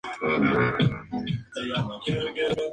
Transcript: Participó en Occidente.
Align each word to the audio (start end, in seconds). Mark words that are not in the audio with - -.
Participó 0.19 1.23
en 1.27 1.81
Occidente. 1.91 2.55